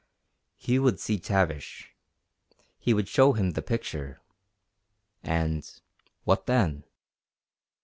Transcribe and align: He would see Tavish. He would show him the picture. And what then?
He 0.57 0.79
would 0.79 0.99
see 0.99 1.19
Tavish. 1.19 1.91
He 2.79 2.91
would 2.91 3.07
show 3.07 3.33
him 3.33 3.51
the 3.51 3.61
picture. 3.61 4.19
And 5.23 5.63
what 6.23 6.47
then? 6.47 6.85